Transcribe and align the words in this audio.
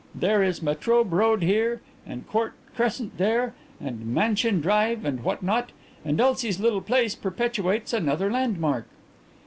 There 0.15 0.41
is 0.41 0.63
Metrobe 0.63 1.11
Road 1.13 1.43
here, 1.43 1.79
and 2.07 2.27
Court 2.27 2.53
Crescent 2.75 3.19
there, 3.19 3.53
and 3.79 4.03
Mansion 4.07 4.59
Drive 4.59 5.05
and 5.05 5.23
what 5.23 5.43
not, 5.43 5.73
and 6.03 6.19
Elsie's 6.19 6.59
little 6.59 6.81
place 6.81 7.13
perpetuates 7.13 7.93
another 7.93 8.31
landmark." 8.31 8.87